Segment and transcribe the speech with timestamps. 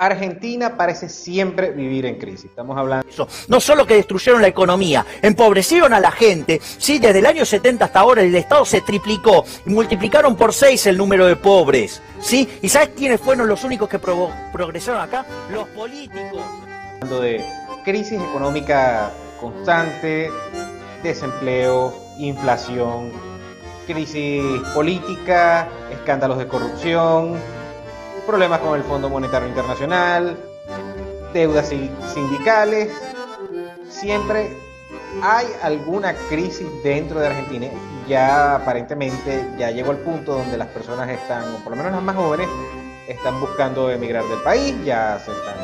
[0.00, 2.46] Argentina parece siempre vivir en crisis.
[2.46, 3.06] Estamos hablando.
[3.48, 6.58] No solo que destruyeron la economía, empobrecieron a la gente.
[6.78, 10.86] Sí, desde el año 70 hasta ahora el Estado se triplicó y multiplicaron por seis
[10.86, 12.00] el número de pobres.
[12.18, 12.48] ¿Sí?
[12.62, 15.26] ¿Y sabes quiénes fueron los únicos que progresaron acá?
[15.52, 16.40] Los políticos.
[16.94, 17.44] Hablando de
[17.84, 20.30] crisis económica constante,
[21.02, 23.12] desempleo, inflación,
[23.86, 24.42] crisis
[24.72, 27.59] política, escándalos de corrupción
[28.30, 30.36] problemas con el Fondo Monetario Internacional,
[31.34, 31.68] deudas
[32.14, 32.92] sindicales,
[33.88, 34.56] siempre
[35.20, 37.66] hay alguna crisis dentro de Argentina.
[38.06, 42.02] Ya aparentemente ya llegó al punto donde las personas están, o por lo menos las
[42.04, 42.48] más jóvenes,
[43.08, 45.56] están buscando emigrar del país, ya se están,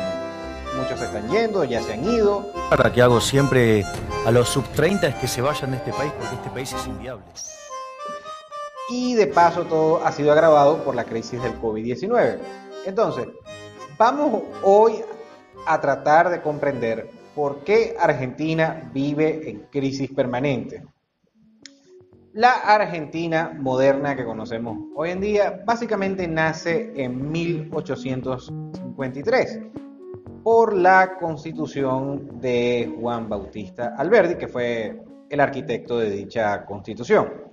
[0.77, 2.51] muchos se están yendo, ya se han ido.
[2.69, 3.85] Para que hago siempre
[4.25, 6.85] a los sub 30 es que se vayan de este país porque este país es
[6.85, 7.23] inviable
[8.89, 12.37] y de paso todo ha sido agravado por la crisis del COVID-19.
[12.85, 13.27] Entonces,
[13.97, 15.01] vamos hoy
[15.65, 20.85] a tratar de comprender por qué Argentina vive en crisis permanente.
[22.33, 29.59] La Argentina moderna que conocemos hoy en día básicamente nace en 1853
[30.43, 37.46] por la constitución de Juan Bautista Alberdi, que fue el arquitecto de dicha constitución.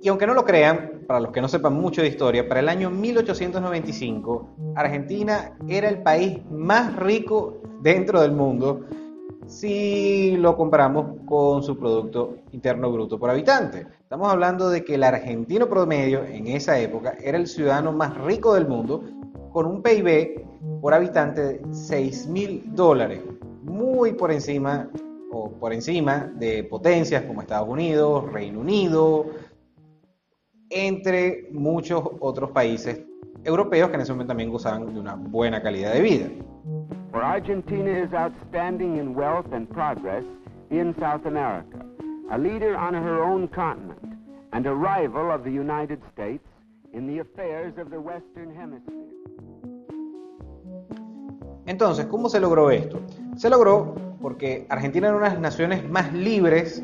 [0.00, 2.68] Y aunque no lo crean, para los que no sepan mucho de historia, para el
[2.68, 8.84] año 1895 Argentina era el país más rico dentro del mundo
[9.46, 13.86] si lo comparamos con su Producto Interno Bruto por habitante.
[14.00, 18.54] Estamos hablando de que el argentino promedio en esa época era el ciudadano más rico
[18.54, 19.04] del mundo
[19.52, 20.44] con un PIB
[20.80, 23.20] por habitante de 6 mil dólares,
[23.62, 24.90] muy por encima
[25.32, 29.26] o por encima de potencias como Estados Unidos, Reino Unido,
[30.70, 33.00] entre muchos otros países
[33.44, 36.26] europeos que en ese momento también gozaban de una buena calidad de vida.
[37.12, 40.24] For Argentina is outstanding in wealth and progress
[40.70, 41.78] in South America,
[42.30, 44.18] a leader on her own continent,
[44.52, 46.44] and a rival of the United States
[46.92, 49.06] in the affairs of the Western Hemisphere.
[51.66, 53.00] Entonces, ¿cómo se logró esto?
[53.36, 56.82] Se logró porque Argentina era una de las naciones más libres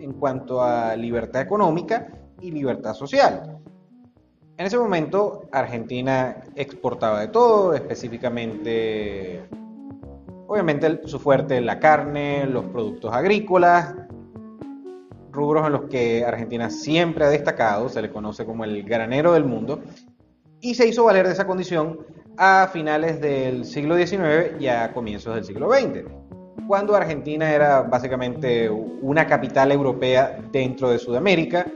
[0.00, 2.08] en cuanto a libertad económica
[2.40, 3.58] y libertad social.
[4.56, 9.48] En ese momento Argentina exportaba de todo, específicamente,
[10.46, 13.94] obviamente su fuerte la carne, los productos agrícolas,
[15.32, 19.44] rubros en los que Argentina siempre ha destacado, se le conoce como el granero del
[19.44, 19.82] mundo,
[20.60, 21.98] y se hizo valer de esa condición
[22.36, 26.04] a finales del siglo XIX y a comienzos del siglo XX,
[26.66, 31.66] cuando Argentina era básicamente una capital europea dentro de Sudamérica,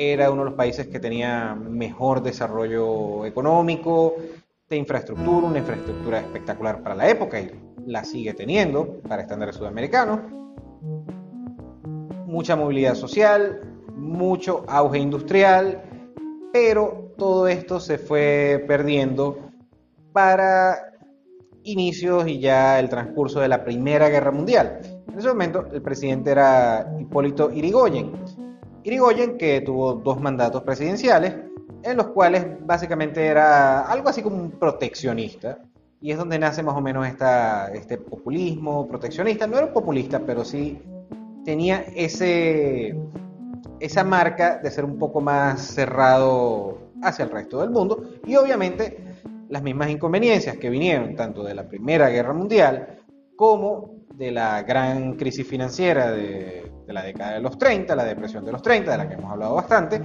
[0.00, 4.14] era uno de los países que tenía mejor desarrollo económico,
[4.66, 7.50] de infraestructura, una infraestructura espectacular para la época y
[7.84, 10.20] la sigue teniendo para estándares sudamericanos.
[12.26, 13.60] Mucha movilidad social,
[13.94, 15.82] mucho auge industrial,
[16.50, 19.50] pero todo esto se fue perdiendo
[20.14, 20.94] para
[21.62, 24.80] inicios y ya el transcurso de la Primera Guerra Mundial.
[25.12, 28.12] En ese momento el presidente era Hipólito Irigoyen
[28.84, 31.34] Irigoyen, que tuvo dos mandatos presidenciales,
[31.82, 35.58] en los cuales básicamente era algo así como un proteccionista,
[36.00, 39.46] y es donde nace más o menos esta, este populismo proteccionista.
[39.46, 40.80] No era un populista, pero sí
[41.44, 42.96] tenía ese,
[43.80, 49.04] esa marca de ser un poco más cerrado hacia el resto del mundo, y obviamente
[49.48, 53.00] las mismas inconveniencias que vinieron tanto de la Primera Guerra Mundial
[53.36, 58.52] como de la gran crisis financiera de, la década de los 30, la depresión de
[58.52, 59.98] los 30, de la que hemos hablado bastante,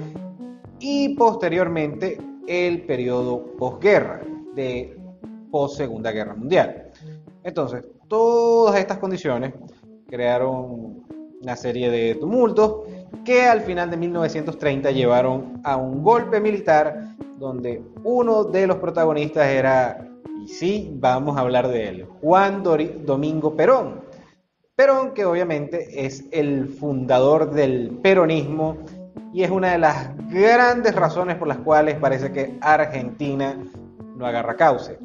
[0.80, 2.18] y posteriormente
[2.48, 4.22] el periodo posguerra,
[4.56, 4.98] de
[5.52, 6.92] post Segunda Guerra Mundial.
[7.44, 9.54] Entonces, todas estas condiciones
[10.08, 11.04] crearon
[11.42, 12.84] una serie de tumultos
[13.26, 19.48] que al final de 1930 llevaron a un golpe militar donde uno de los protagonistas
[19.48, 20.08] era,
[20.42, 24.05] y sí, vamos a hablar de él, Juan Domingo Perón,
[24.76, 28.76] Perón, que obviamente es el fundador del peronismo
[29.34, 33.58] y es una de las grandes razones por las cuales parece que Argentina
[34.18, 35.00] no agarra cauce.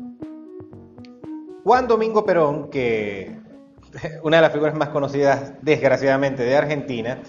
[1.62, 3.38] Juan Domingo Perón, que
[4.25, 7.23] una de las figuras más conocidas desgraciadamente de Argentina,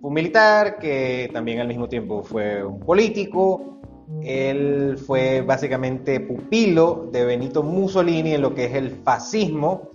[0.00, 3.78] un militar que también al mismo tiempo fue un político.
[4.22, 9.92] Él fue básicamente pupilo de Benito Mussolini en lo que es el fascismo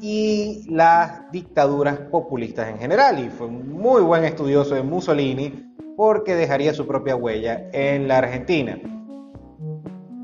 [0.00, 3.18] y las dictaduras populistas en general.
[3.24, 8.18] Y fue un muy buen estudioso de Mussolini porque dejaría su propia huella en la
[8.18, 8.78] Argentina.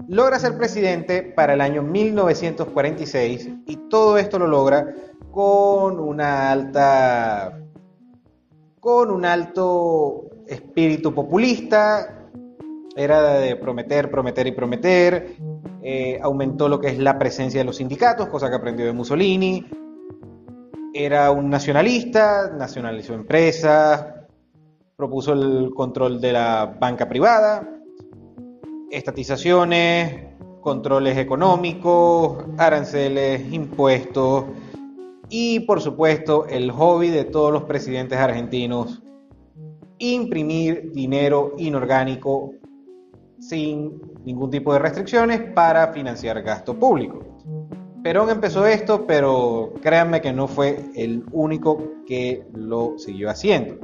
[0.08, 4.92] logra ser presidente para el año 1946 y todo esto lo logra
[5.30, 7.60] con una alta
[8.80, 12.28] con un alto espíritu populista,
[12.96, 15.36] era de prometer, prometer y prometer,
[15.82, 19.66] eh, aumentó lo que es la presencia de los sindicatos, cosa que aprendió de Mussolini,
[20.92, 24.06] era un nacionalista, nacionalizó empresas,
[24.96, 27.66] propuso el control de la banca privada,
[28.90, 30.30] estatizaciones,
[30.60, 34.44] controles económicos, aranceles, impuestos
[35.28, 39.02] y por supuesto el hobby de todos los presidentes argentinos,
[39.98, 42.52] imprimir dinero inorgánico
[43.50, 47.18] sin ningún tipo de restricciones para financiar gasto público.
[48.00, 53.74] Perón empezó esto, pero créanme que no fue el único que lo siguió haciendo.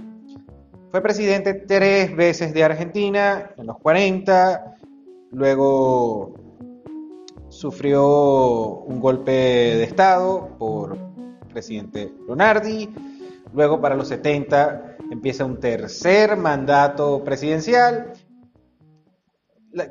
[0.93, 4.77] Fue presidente tres veces de Argentina, en los 40,
[5.33, 6.35] luego
[7.49, 10.97] sufrió un golpe de Estado por
[11.53, 12.89] presidente Lonardi,
[13.53, 18.13] luego para los 70 empieza un tercer mandato presidencial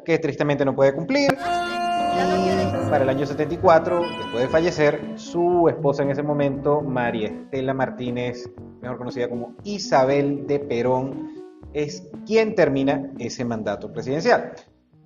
[0.06, 1.32] que tristemente no puede cumplir.
[1.34, 7.74] Y para el año 74, después de fallecer, su esposa en ese momento, María Estela
[7.74, 8.50] Martínez,
[8.82, 11.34] mejor conocida como Isabel de Perón,
[11.74, 14.54] es quien termina ese mandato presidencial.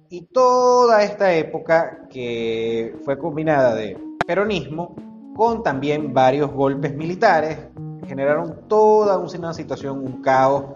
[0.09, 4.95] Y toda esta época que fue combinada de peronismo
[5.35, 7.57] con también varios golpes militares,
[8.07, 10.75] generaron toda una situación, un caos,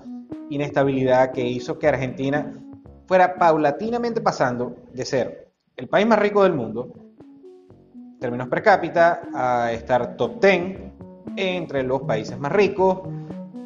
[0.49, 2.62] inestabilidad que hizo que Argentina
[3.05, 6.94] fuera paulatinamente pasando de ser el país más rico del mundo,
[8.19, 10.79] términos per cápita, a estar top 10
[11.35, 13.01] entre los países más ricos,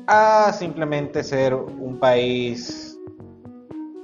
[0.07, 2.97] a simplemente ser un país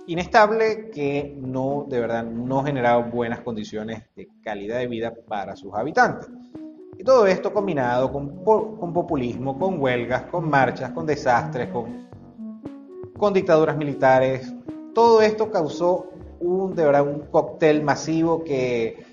[0.06, 5.74] inestable que no, de verdad, no generaba buenas condiciones de calidad de vida para sus
[5.74, 6.30] habitantes.
[6.98, 8.44] Y todo esto combinado con,
[8.94, 11.70] populismo, con huelgas, con marchas, con desastres,
[13.18, 14.54] con dictaduras militares,
[14.94, 16.10] todo esto causó
[16.40, 19.06] un, de verdad, un cóctel masivo que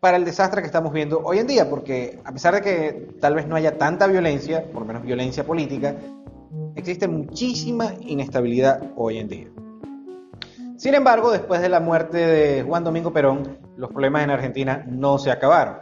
[0.00, 3.34] para el desastre que estamos viendo hoy en día, porque a pesar de que tal
[3.34, 5.96] vez no haya tanta violencia, por lo menos violencia política,
[6.74, 9.48] existe muchísima inestabilidad hoy en día.
[10.76, 15.18] Sin embargo, después de la muerte de Juan Domingo Perón, los problemas en Argentina no
[15.18, 15.78] se acabaron.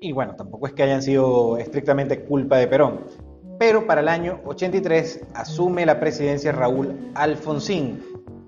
[0.00, 3.00] Y bueno, tampoco es que hayan sido estrictamente culpa de Perón
[3.58, 8.02] pero para el año 83 asume la presidencia Raúl Alfonsín,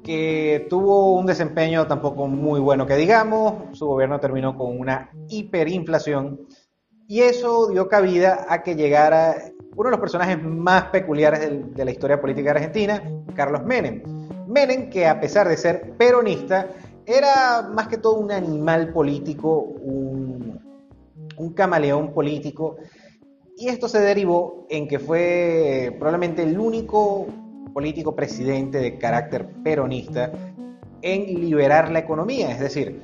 [0.05, 6.41] que tuvo un desempeño tampoco muy bueno que digamos, su gobierno terminó con una hiperinflación
[7.09, 9.35] y eso dio cabida a que llegara
[9.75, 13.03] uno de los personajes más peculiares de, la historia política argentina,
[13.35, 14.03] Carlos Menem.
[14.47, 16.69] Menem, que a pesar de ser peronista,
[17.07, 20.61] era más que todo un animal político, un,
[21.37, 22.77] un camaleón político
[23.61, 27.27] y esto se derivó en que fue probablemente el único
[27.75, 30.33] político presidente de carácter peronista
[31.03, 33.03] en liberar la economía, es decir,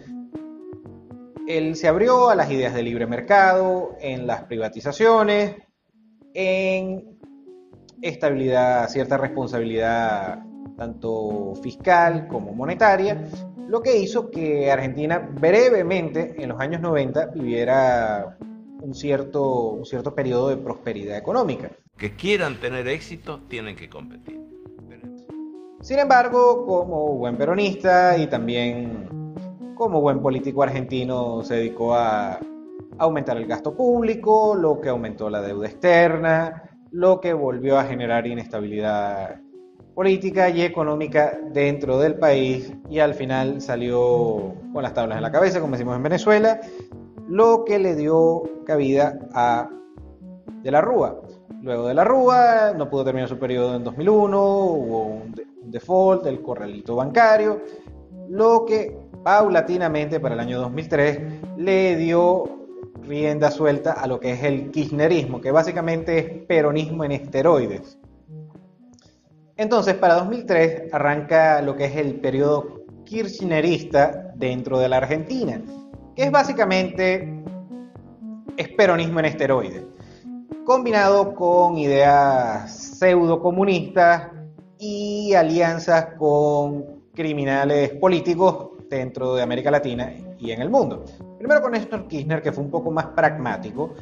[1.47, 5.57] él se abrió a las ideas de libre mercado, en las privatizaciones,
[6.33, 7.19] en
[8.01, 10.43] estabilidad, cierta responsabilidad
[10.79, 13.29] tanto fiscal como monetaria,
[13.69, 18.39] lo que hizo que Argentina brevemente en los años 90 viviera
[18.87, 21.71] un cierto, un cierto periodo de prosperidad económica.
[21.97, 24.41] Que quieran tener éxito, tienen que competir.
[25.81, 29.35] Sin embargo, como buen peronista y también
[29.75, 32.41] como buen político argentino, se dedicó a
[32.99, 38.27] aumentar el gasto público, lo que aumentó la deuda externa, lo que volvió a generar
[38.27, 39.41] inestabilidad
[39.95, 45.33] política y económica dentro del país y al final salió con las tablas en la
[45.33, 46.61] cabeza, como decimos en Venezuela,
[47.29, 49.69] lo que le dio cabida a
[50.63, 51.21] De la Rúa.
[51.63, 56.41] Luego de la Rúa no pudo terminar su periodo en 2001, hubo un, default del
[56.43, 57.61] corralito bancario,
[58.29, 62.45] lo que paulatinamente para el año 2003 le dio
[63.03, 67.99] rienda suelta a lo que es el kirchnerismo, que básicamente es peronismo en esteroides.
[69.57, 75.61] Entonces, para 2003 arranca lo que es el periodo kirchnerista dentro de la Argentina
[76.17, 77.45] que es básicamente
[78.57, 79.85] es peronismo en esteroides,
[80.65, 84.31] combinado con ideas pseudo comunistas
[84.79, 91.05] y alianzas con criminales políticos dentro de América Latina y en el mundo.
[91.39, 93.93] Primero con Néstor Kirchner, que fue un poco más pragmático,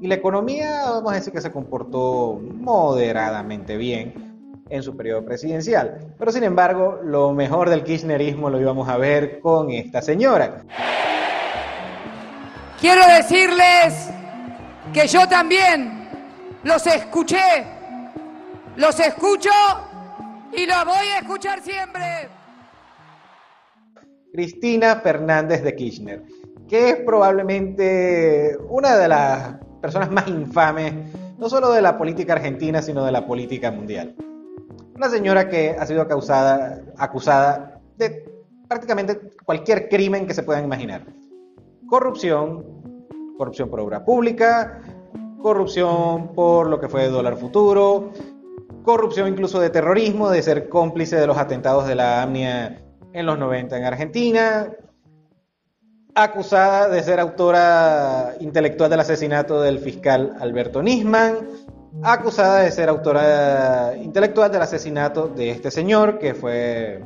[0.00, 4.32] y la economía, vamos a decir que se comportó moderadamente bien.
[4.70, 6.14] en su periodo presidencial.
[6.18, 10.64] Pero sin embargo, lo mejor del kirchnerismo lo íbamos a ver con esta señora.
[12.80, 14.10] Quiero decirles
[14.92, 16.08] que yo también
[16.64, 17.64] los escuché,
[18.76, 19.50] los escucho
[20.52, 22.28] y los voy a escuchar siempre.
[24.32, 26.22] Cristina Fernández de Kirchner,
[26.68, 30.92] que es probablemente una de las personas más infames,
[31.38, 34.14] no solo de la política argentina, sino de la política mundial.
[34.96, 38.24] Una señora que ha sido causada, acusada de
[38.68, 41.04] prácticamente cualquier crimen que se puedan imaginar.
[41.88, 42.82] Corrupción,
[43.36, 44.80] corrupción por obra pública,
[45.40, 48.12] corrupción por lo que fue dólar futuro,
[48.82, 53.38] corrupción incluso de terrorismo, de ser cómplice de los atentados de la AMNIA en los
[53.38, 54.72] 90 en Argentina,
[56.14, 61.36] acusada de ser autora intelectual del asesinato del fiscal Alberto Nisman,
[62.02, 67.02] acusada de ser autora intelectual del asesinato de este señor, que fue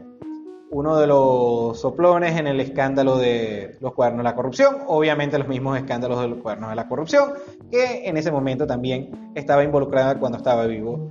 [0.70, 5.48] uno de los soplones en el escándalo de los cuadernos de la corrupción, obviamente los
[5.48, 7.32] mismos escándalos de los cuadernos de la corrupción,
[7.70, 11.10] que en ese momento también estaba involucrada cuando estaba vivo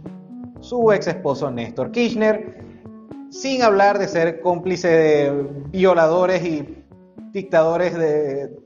[0.60, 2.64] su ex esposo Néstor Kirchner,
[3.30, 6.84] sin hablar de ser cómplice de violadores y
[7.32, 8.58] dictadores de,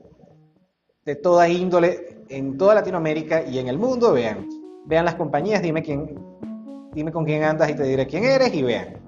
[1.04, 4.48] de toda índole en toda Latinoamérica y en el mundo, vean,
[4.86, 6.18] vean las compañías, dime quién,
[6.94, 9.01] dime con quién andas y te diré quién eres y vean.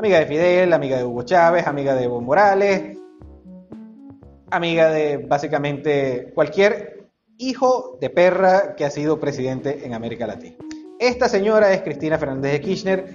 [0.00, 2.96] Amiga de Fidel, amiga de Hugo Chávez, amiga de Evo Morales,
[4.50, 10.56] amiga de básicamente cualquier hijo de perra que ha sido presidente en América Latina.
[10.98, 13.14] Esta señora es Cristina Fernández de Kirchner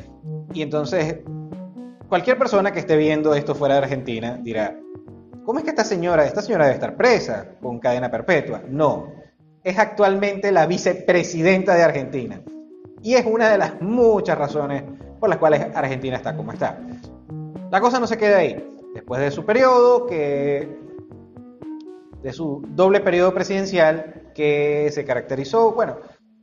[0.54, 1.22] y entonces
[2.08, 4.80] cualquier persona que esté viendo esto fuera de Argentina dirá,
[5.44, 8.62] ¿cómo es que esta señora, esta señora debe estar presa con cadena perpetua?
[8.70, 9.12] No,
[9.63, 12.44] es actualmente la vicepresidenta de Argentina
[13.01, 14.84] y es una de las muchas razones
[15.20, 16.80] por las cuales Argentina está como está.
[17.72, 18.56] La cosa no se queda ahí.
[18.94, 20.78] Después de su periodo, que
[22.22, 25.98] de su doble periodo presidencial, que se caracterizó, bueno,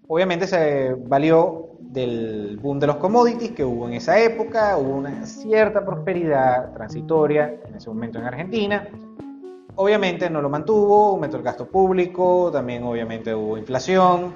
[0.07, 5.27] obviamente se valió del boom de los commodities que hubo en esa época, hubo una
[5.27, 8.89] cierta prosperidad transitoria en ese momento en Argentina.
[9.75, 14.35] Obviamente no lo mantuvo, aumentó el gasto público, también obviamente hubo inflación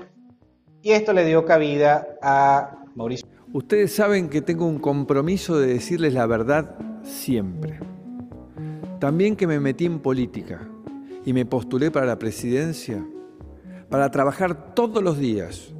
[0.83, 6.13] y esto le dio cabida a Mauricio Ustedes saben que tengo un compromiso de decirles
[6.13, 7.81] la verdad siempre.
[9.01, 10.69] También que me metí en política
[11.25, 13.03] y me postulé para la presidencia
[13.89, 15.73] para trabajar todos los días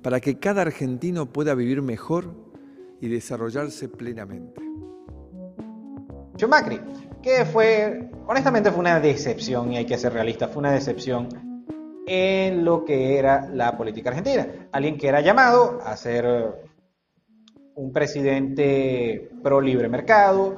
[0.00, 2.32] para que cada argentino pueda vivir mejor
[3.00, 4.62] y desarrollarse plenamente.
[6.48, 6.80] Macri,
[7.20, 11.28] que fue, honestamente fue una decepción, y hay que ser realista, fue una decepción
[12.06, 14.46] en lo que era la política argentina.
[14.70, 16.62] Alguien que era llamado a ser
[17.76, 20.56] un presidente pro libre mercado,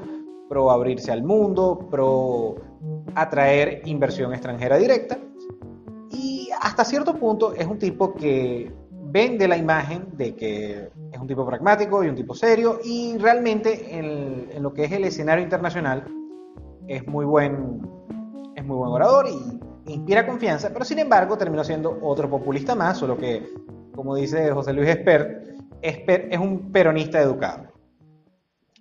[0.48, 2.56] pro abrirse al mundo, pro
[3.14, 5.18] atraer inversión extranjera directa.
[6.10, 8.72] Y hasta cierto punto es un tipo que
[9.08, 13.96] vende la imagen de que es un tipo pragmático y un tipo serio y realmente
[13.96, 16.04] en, lo que es el escenario internacional
[16.88, 17.80] es muy buen,
[18.54, 22.98] es muy buen orador y inspira confianza, pero sin embargo terminó siendo otro populista más,
[22.98, 23.48] solo que,
[23.94, 27.72] como dice José Luis Espert, es un peronista educado.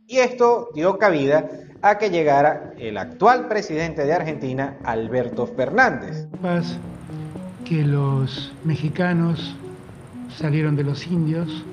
[0.08, 1.50] Y esto dio cabida
[1.82, 6.28] a que llegara el actual presidente de Argentina, Alberto Fernández.
[7.64, 9.56] Que los mexicanos
[10.36, 11.66] salieron de los indios,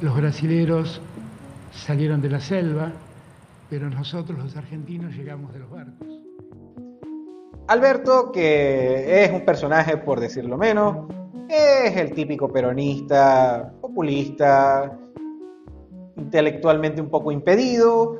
[0.00, 1.00] los brasileros
[1.72, 2.92] salieron de la selva,
[3.68, 6.08] pero nosotros los argentinos llegamos de los barcos.
[7.68, 11.08] Alberto, que es un personaje, por decirlo menos,
[11.48, 14.94] es el típico peronista, populista,
[16.18, 18.18] intelectualmente un poco impedido,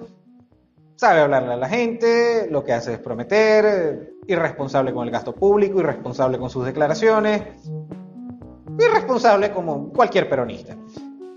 [0.95, 5.79] sabe hablarle a la gente, lo que hace es prometer, irresponsable con el gasto público,
[5.81, 7.43] irresponsable con sus declaraciones,
[8.79, 10.75] irresponsable como cualquier peronista.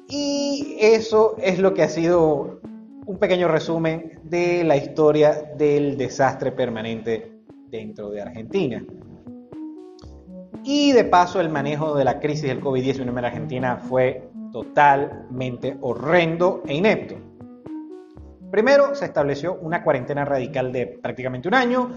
[0.08, 2.62] Y eso es lo que ha sido
[3.06, 8.86] un pequeño resumen de la historia del desastre permanente dentro de Argentina.
[10.64, 16.64] Y de paso el manejo de la crisis del COVID-19 en Argentina fue totalmente horrendo
[16.66, 17.16] e inepto.
[18.52, 21.92] Primero se estableció una cuarentena radical de prácticamente un año,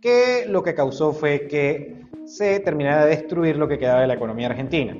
[0.00, 4.14] que lo que causó fue que se terminara de destruir lo que quedaba de la
[4.14, 4.96] economía argentina.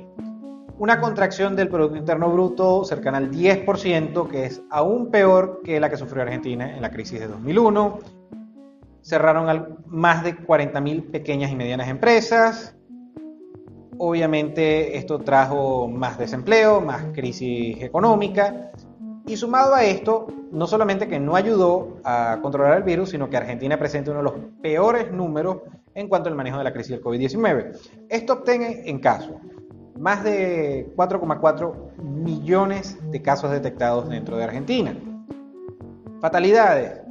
[0.79, 5.91] Una contracción del Producto Interno Bruto cercana al 10%, que es aún peor que la
[5.91, 7.99] que sufrió Argentina en la crisis de 2001.
[9.03, 12.78] Cerraron más de 40.000 pequeñas y medianas empresas,
[13.99, 18.71] Obviamente esto trajo más desempleo, más crisis económica,
[19.27, 23.37] Y sumado a esto, no solamente que no ayudó a controlar el virus, sino que
[23.37, 25.59] Argentina presenta uno de los peores números
[25.95, 27.79] en cuanto al manejo de la crisis del COVID-19.
[28.09, 29.39] Esto obtiene en caso
[29.99, 34.97] más de 4,4 millones de casos detectados dentro de Argentina.
[36.21, 37.03] Fatalidades,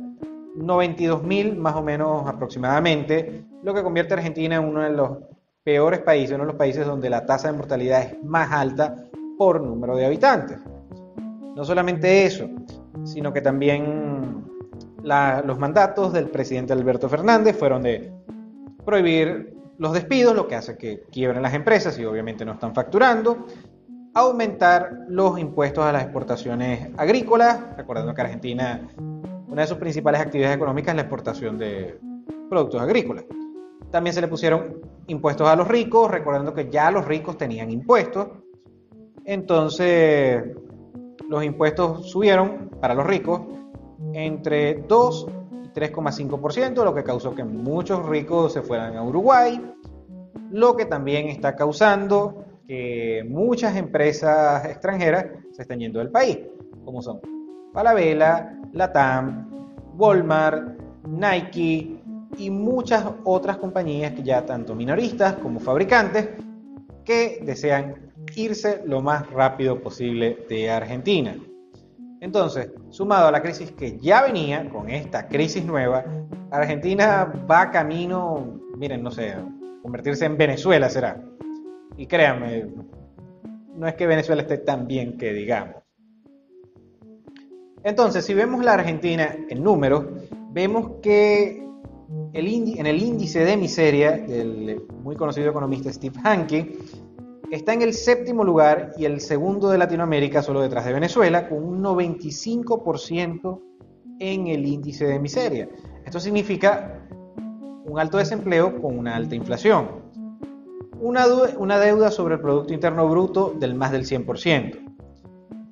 [0.56, 5.20] 92 mil más o menos aproximadamente, lo que convierte a Argentina en uno de los
[5.68, 8.96] peores países, uno de los países donde la tasa de mortalidad es más alta
[9.38, 10.60] por número de habitantes.
[11.58, 12.48] No solamente eso,
[13.04, 14.46] sino que también
[15.04, 18.14] los mandatos del presidente Alberto Fernández fueron de
[18.86, 23.46] prohibir los despidos, lo que hace que quiebren las empresas y obviamente no están facturando,
[24.14, 28.88] aumentar los impuestos a las exportaciones agrícolas, recordando que Argentina,
[29.50, 32.00] una de sus principales actividades económicas es la exportación de
[32.50, 33.26] productos agrícolas.
[33.92, 38.28] También se le pusieron impuestos a los ricos, recordando que ya los ricos tenían impuestos.
[39.26, 40.44] Entonces,
[41.30, 43.42] los impuestos subieron para los ricos
[44.14, 45.28] entre 2
[45.66, 49.62] y 3,5%, lo que causó que muchos ricos se fueran a Uruguay,
[50.52, 56.40] lo que también está causando que muchas empresas extranjeras se estén yendo del país,
[56.84, 57.22] como son
[57.74, 60.78] Falabella, Latam, Walmart,
[61.08, 62.02] Nike
[62.38, 66.30] y muchas otras compañías que ya tanto minoristas como fabricantes
[67.04, 71.36] que desean irse lo más rápido posible de Argentina.
[72.20, 76.04] Entonces, sumado a la crisis que ya venía con esta crisis nueva,
[76.52, 79.36] Argentina va camino, miren, no sé,
[79.84, 81.22] convertirse en Venezuela será.
[81.96, 82.68] Y créanme,
[83.76, 85.76] no es que Venezuela esté tan bien que digamos.
[87.84, 90.06] Entonces, si vemos la Argentina en números,
[90.52, 91.67] vemos que
[92.34, 92.48] el
[92.78, 96.78] en el índice de miseria del muy conocido economista Steve Hanke,
[97.52, 101.64] está en el séptimo lugar y el segundo de Latinoamérica, solo detrás de Venezuela, con
[101.64, 103.62] un 95%
[104.20, 105.70] en el índice de miseria.
[106.06, 107.08] Esto significa
[107.86, 110.08] un alto desempleo con una alta inflación.
[111.00, 111.26] Una,
[111.58, 114.84] una deuda sobre el Producto Interno Bruto del más del 100%.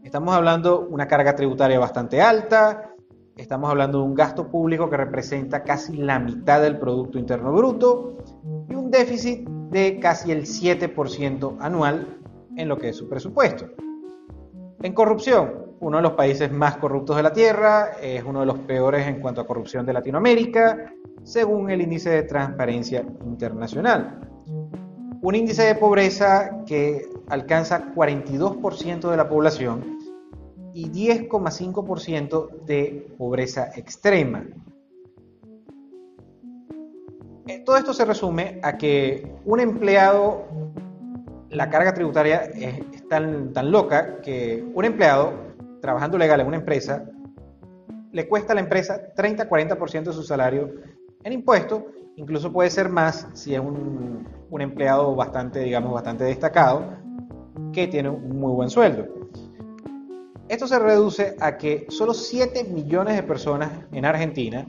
[0.04, 2.95] Estamos hablando una carga tributaria bastante alta,
[3.38, 8.14] estamos hablando de un gasto público que representa casi la mitad del Producto Interno Bruto
[8.70, 12.18] y un déficit de casi el 7% anual
[12.56, 13.66] en lo que es su presupuesto.
[14.82, 18.60] En corrupción, uno de los países más corruptos de la Tierra, es uno de los
[18.60, 20.94] peores en cuanto a corrupción de Latinoamérica,
[21.24, 24.22] según el índice de transparencia internacional.
[25.22, 29.95] Un índice de pobreza que alcanza 42% de la población
[30.76, 34.44] y 10,5% de pobreza extrema.
[37.48, 40.44] Eh, todo esto se resume a que un empleado,
[41.50, 45.32] la carga tributaria es, tan, tan loca que un empleado
[45.82, 47.06] trabajando legal en una empresa
[48.12, 50.74] le cuesta a la empresa 30-40% de su salario
[51.24, 51.84] en impuestos,
[52.18, 56.98] incluso puede ser más si es un, un, empleado bastante, digamos, bastante destacado,
[57.72, 59.25] que tiene un muy buen sueldo.
[60.48, 64.68] Esto se reduce a que solo 7 millones de personas en Argentina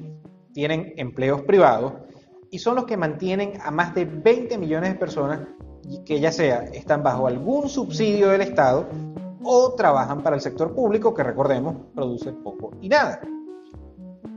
[0.54, 1.92] tienen empleos privados
[2.50, 5.40] y son los que mantienen a más de 20 millones de personas
[6.06, 8.88] que ya sea están bajo algún subsidio del Estado
[9.44, 13.20] o trabajan para el sector público que recordemos produce poco y nada.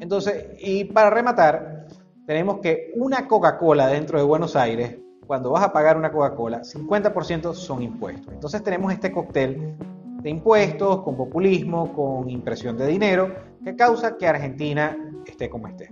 [0.02, 1.88] Entonces, y para rematar,
[2.26, 7.54] tenemos que una Coca-Cola dentro de Buenos Aires, cuando vas a pagar una Coca-Cola, 50%
[7.54, 8.34] son impuestos.
[8.34, 9.78] Entonces tenemos este cóctel
[10.22, 15.90] de impuestos, con populismo, con impresión de dinero, que causa que Argentina esté como esté.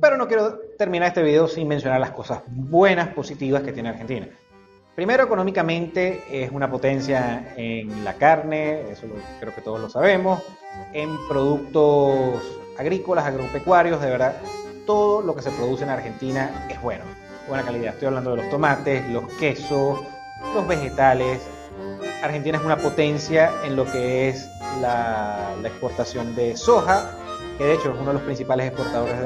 [0.00, 4.28] Pero no quiero terminar este video sin mencionar las cosas buenas, positivas que tiene Argentina.
[4.94, 9.06] Primero, económicamente es una potencia en la carne, eso
[9.40, 10.42] creo que todos lo sabemos,
[10.92, 12.42] en productos
[12.78, 14.34] agrícolas, agropecuarios, de verdad,
[14.86, 17.04] todo lo que se produce en Argentina es bueno,
[17.48, 17.94] buena calidad.
[17.94, 20.00] Estoy hablando de los tomates, los quesos,
[20.54, 21.46] los vegetales.
[22.22, 24.48] Argentina es una potencia en lo que es
[24.80, 27.10] la, exportación de soja,
[27.56, 29.16] que de hecho es uno de los principales exportadores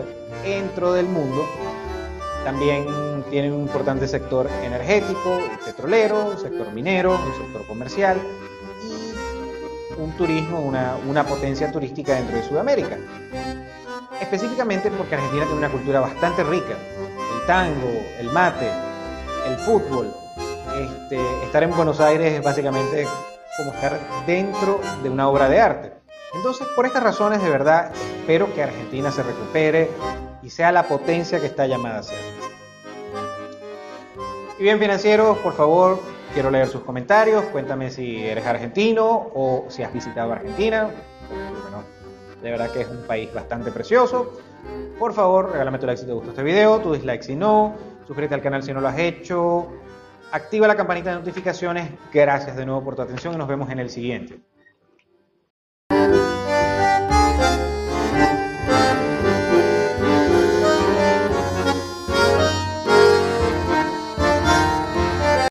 [0.43, 1.47] dentro del mundo.
[2.45, 2.87] También
[3.31, 8.19] tiene un importante sector energético, petrolero, sector minero, un sector comercial
[8.85, 12.99] y un turismo, una potencia turística dentro de Sudamérica.
[14.21, 16.77] Específicamente porque Argentina tiene una cultura bastante rica.
[17.41, 18.69] El tango, el mate,
[19.47, 20.15] el fútbol.
[20.79, 23.07] Este, estar en Buenos Aires es básicamente
[23.57, 25.93] como estar dentro de una obra de arte.
[26.35, 29.91] Entonces, por estas razones, de verdad, espero que Argentina se recupere
[30.43, 32.19] y sea la potencia que está llamada a ser.
[34.59, 36.01] Y bien, financieros, por favor,
[36.33, 37.45] quiero leer sus comentarios.
[37.47, 40.89] Cuéntame si eres argentino o si has visitado Argentina.
[41.63, 41.83] Bueno,
[42.43, 44.33] de verdad que es un país bastante precioso.
[44.99, 47.75] Por favor, regálame tu like si te gustó este video, tu dislike si no.
[48.07, 49.69] Suscríbete al canal si no lo has hecho
[50.33, 51.91] activa la campanita de notificaciones.
[52.13, 54.41] Gracias de nuevo por tu atención y nos vemos en el siguiente.